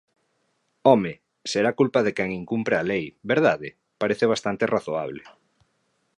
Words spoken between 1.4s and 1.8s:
será